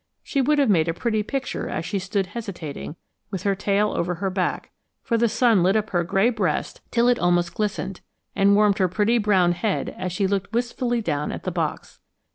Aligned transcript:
She 0.23 0.41
would 0.41 0.57
have 0.57 0.67
made 0.67 0.87
a 0.87 0.95
pretty 0.95 1.21
picture 1.21 1.69
as 1.69 1.85
she 1.85 1.99
stood 1.99 2.25
hesitating, 2.25 2.95
with 3.29 3.43
her 3.43 3.53
tail 3.53 3.91
over 3.91 4.15
her 4.15 4.31
back, 4.31 4.71
for 5.03 5.15
the 5.15 5.29
sun 5.29 5.61
lit 5.61 5.75
up 5.75 5.91
her 5.91 6.03
gray 6.03 6.31
breast 6.31 6.81
till 6.89 7.07
it 7.07 7.19
almost 7.19 7.53
glistened 7.53 8.01
and 8.35 8.55
warmed 8.55 8.79
her 8.79 8.87
pretty 8.87 9.19
brown 9.19 9.51
head 9.51 9.93
as 9.95 10.11
she 10.11 10.25
looked 10.25 10.53
wistfully 10.53 11.01
down 11.03 11.31
at 11.31 11.43
the 11.43 11.51
box. 11.51 11.99